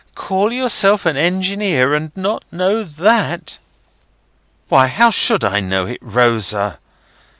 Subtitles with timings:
[0.15, 3.59] Call yourself an Engineer, and not know that?"
[4.67, 6.79] "Why, how should I know it, Rosa?"